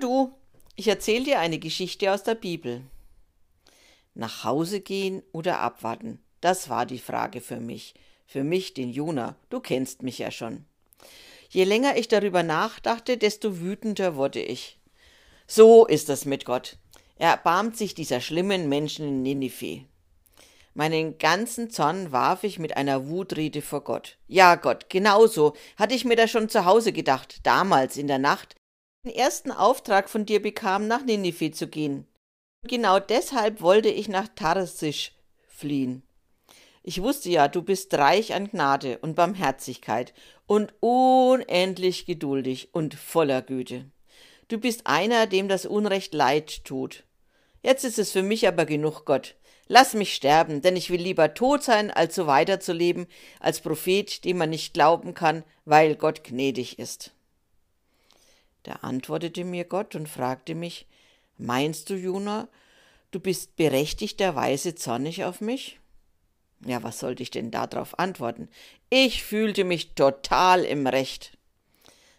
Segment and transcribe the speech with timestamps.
[0.00, 0.32] du,
[0.76, 2.82] ich erzähle dir eine Geschichte aus der Bibel.
[4.14, 7.94] Nach Hause gehen oder abwarten, das war die Frage für mich.
[8.26, 10.64] Für mich, den Juna, du kennst mich ja schon.
[11.48, 14.78] Je länger ich darüber nachdachte, desto wütender wurde ich.
[15.46, 16.78] So ist es mit Gott.
[17.16, 19.84] Er erbarmt sich dieser schlimmen Menschen in Ninive.
[20.74, 24.16] Meinen ganzen Zorn warf ich mit einer Wutrede vor Gott.
[24.28, 28.54] Ja, Gott, genauso hatte ich mir das schon zu Hause gedacht, damals in der Nacht,
[29.04, 32.06] den ersten Auftrag von dir bekam, nach Ninive zu gehen.
[32.64, 35.12] Genau deshalb wollte ich nach Tarsisch
[35.48, 36.02] fliehen.
[36.82, 40.12] Ich wusste ja, du bist reich an Gnade und Barmherzigkeit
[40.46, 43.90] und unendlich geduldig und voller Güte.
[44.48, 47.04] Du bist einer, dem das Unrecht leid tut.
[47.62, 49.36] Jetzt ist es für mich aber genug, Gott.
[49.68, 53.06] Lass mich sterben, denn ich will lieber tot sein, als so weiterzuleben,
[53.38, 57.12] als Prophet, dem man nicht glauben kann, weil Gott gnädig ist.
[58.62, 60.86] Da antwortete mir Gott und fragte mich,
[61.38, 62.48] Meinst du, Juna,
[63.10, 65.80] du bist berechtigterweise zornig auf mich?
[66.66, 68.48] Ja, was sollte ich denn darauf antworten?
[68.90, 71.38] Ich fühlte mich total im Recht.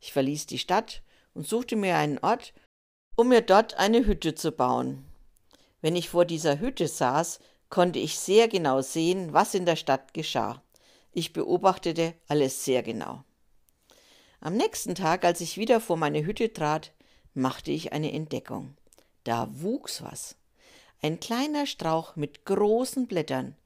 [0.00, 1.02] Ich verließ die Stadt
[1.34, 2.52] und suchte mir einen Ort,
[3.16, 5.04] um mir dort eine Hütte zu bauen.
[5.80, 7.38] Wenn ich vor dieser Hütte saß,
[7.70, 10.62] konnte ich sehr genau sehen, was in der Stadt geschah.
[11.12, 13.22] Ich beobachtete alles sehr genau.
[14.44, 16.92] Am nächsten Tag, als ich wieder vor meine Hütte trat,
[17.32, 18.76] machte ich eine Entdeckung.
[19.24, 20.36] Da wuchs was.
[21.00, 23.56] Ein kleiner Strauch mit großen Blättern.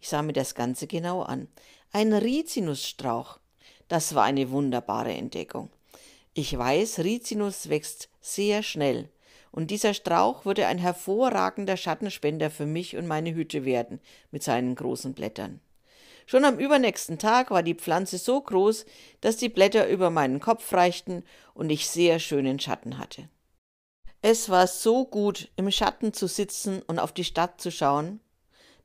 [0.00, 1.48] Ich sah mir das Ganze genau an.
[1.90, 3.40] Ein Rizinusstrauch.
[3.88, 5.68] Das war eine wunderbare Entdeckung.
[6.32, 9.08] Ich weiß, Rizinus wächst sehr schnell,
[9.50, 13.98] und dieser Strauch würde ein hervorragender Schattenspender für mich und meine Hütte werden
[14.30, 15.58] mit seinen großen Blättern.
[16.30, 18.84] Schon am übernächsten Tag war die Pflanze so groß,
[19.20, 23.28] dass die Blätter über meinen Kopf reichten und ich sehr schönen Schatten hatte.
[24.22, 28.20] Es war so gut, im Schatten zu sitzen und auf die Stadt zu schauen,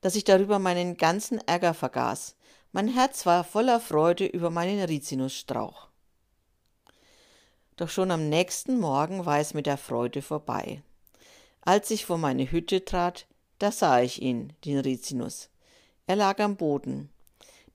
[0.00, 2.34] dass ich darüber meinen ganzen Ärger vergaß.
[2.72, 5.86] Mein Herz war voller Freude über meinen Rizinusstrauch.
[7.76, 10.82] Doch schon am nächsten Morgen war es mit der Freude vorbei.
[11.60, 13.28] Als ich vor meine Hütte trat,
[13.60, 15.48] da sah ich ihn, den Rizinus.
[16.08, 17.08] Er lag am Boden,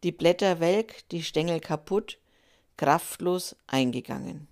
[0.04, 2.18] die Blätter welk, die Stängel kaputt,
[2.78, 4.48] kraftlos eingegangen.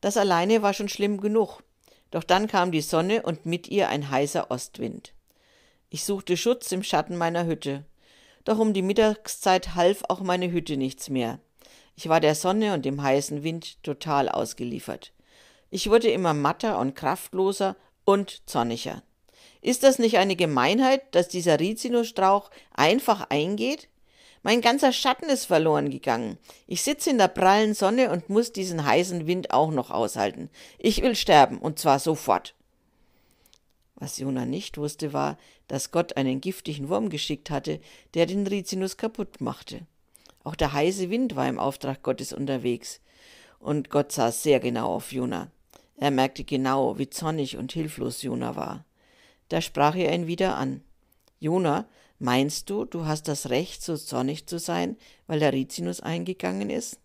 [0.00, 1.62] Das alleine war schon schlimm genug,
[2.10, 5.12] doch dann kam die Sonne und mit ihr ein heißer Ostwind.
[5.90, 7.84] Ich suchte Schutz im Schatten meiner Hütte,
[8.44, 11.38] doch um die Mittagszeit half auch meine Hütte nichts mehr.
[11.96, 15.12] Ich war der Sonne und dem heißen Wind total ausgeliefert.
[15.70, 19.02] Ich wurde immer matter und kraftloser und zorniger.
[19.60, 23.88] Ist das nicht eine Gemeinheit, dass dieser Rizinusstrauch einfach eingeht?
[24.48, 26.38] Mein ganzer Schatten ist verloren gegangen.
[26.66, 30.48] Ich sitze in der prallen Sonne und muss diesen heißen Wind auch noch aushalten.
[30.78, 32.54] Ich will sterben, und zwar sofort.
[33.96, 35.36] Was Jona nicht wusste, war,
[35.66, 37.78] dass Gott einen giftigen Wurm geschickt hatte,
[38.14, 39.82] der den Rizinus kaputt machte.
[40.44, 43.02] Auch der heiße Wind war im Auftrag Gottes unterwegs.
[43.58, 45.50] Und Gott sah sehr genau auf Jona.
[45.98, 48.86] Er merkte genau, wie zornig und hilflos Jona war.
[49.50, 50.80] Da sprach er ihn wieder an.
[51.38, 51.86] Jona,
[52.18, 54.96] meinst du, du hast das Recht, so zornig zu sein,
[55.26, 56.98] weil der Rizinus eingegangen ist?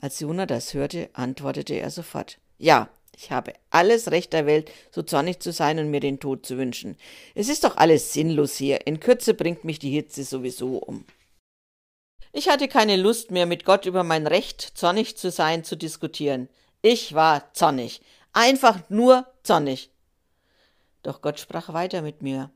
[0.00, 2.38] Als Jona das hörte, antwortete er sofort.
[2.58, 6.46] Ja, ich habe alles Recht der Welt, so zornig zu sein und mir den Tod
[6.46, 6.96] zu wünschen.
[7.34, 8.86] Es ist doch alles sinnlos hier.
[8.86, 11.04] In Kürze bringt mich die Hitze sowieso um.
[12.32, 16.48] Ich hatte keine Lust mehr, mit Gott über mein Recht, zornig zu sein, zu diskutieren.
[16.80, 18.00] Ich war zornig.
[18.32, 19.90] Einfach nur zornig.
[21.02, 22.50] Doch Gott sprach weiter mit mir.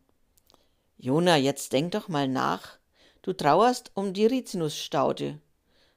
[1.02, 2.78] Jona, jetzt denk doch mal nach.
[3.22, 5.40] Du trauerst um die Rizinusstaude.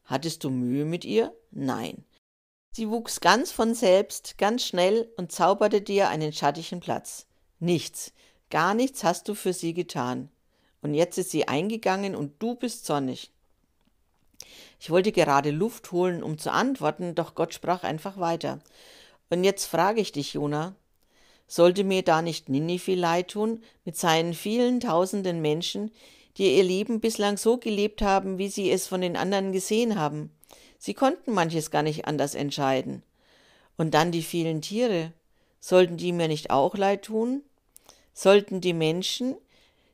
[0.04, 1.32] Hattest du Mühe mit ihr?
[1.52, 2.06] Nein.
[2.72, 7.28] Sie wuchs ganz von selbst, ganz schnell und zauberte dir einen schattigen Platz.
[7.59, 8.14] Nichts,
[8.50, 10.32] gar nichts hast du für sie getan.
[10.82, 13.32] Und jetzt ist sie eingegangen und du bist zornig.
[14.79, 18.58] Ich wollte gerade Luft holen, um zu antworten, doch Gott sprach einfach weiter.
[19.29, 20.76] Und jetzt frage ich dich, Jona,
[21.47, 25.92] sollte mir da nicht Ninive leid tun, mit seinen vielen tausenden Menschen,
[26.38, 30.32] die ihr Leben bislang so gelebt haben, wie sie es von den anderen gesehen haben?
[30.78, 33.03] Sie konnten manches gar nicht anders entscheiden.
[33.78, 35.14] Und dann die vielen Tiere.
[35.59, 37.42] Sollten die mir nicht auch leid tun?
[38.14, 39.36] Sollten die Menschen,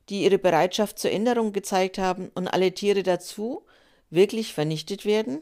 [0.09, 3.63] die ihre Bereitschaft zur Änderung gezeigt haben, und alle Tiere dazu,
[4.09, 5.41] wirklich vernichtet werden?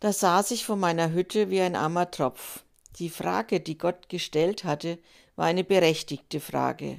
[0.00, 2.64] Da saß ich vor meiner Hütte wie ein armer Tropf.
[2.98, 4.98] Die Frage, die Gott gestellt hatte,
[5.36, 6.98] war eine berechtigte Frage.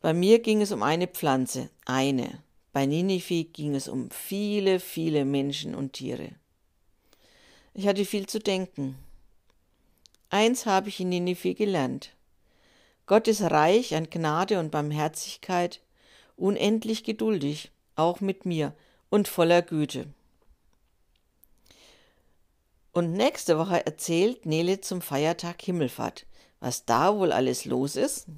[0.00, 2.42] Bei mir ging es um eine Pflanze, eine.
[2.72, 6.30] Bei Ninive ging es um viele, viele Menschen und Tiere.
[7.74, 8.96] Ich hatte viel zu denken.
[10.30, 12.14] Eins habe ich in Ninive gelernt.
[13.06, 15.80] Gott ist reich an Gnade und Barmherzigkeit,
[16.36, 18.74] unendlich geduldig, auch mit mir,
[19.10, 20.06] und voller Güte.
[22.94, 26.26] Und nächste Woche erzählt Nele zum Feiertag Himmelfahrt,
[26.60, 28.28] was da wohl alles los ist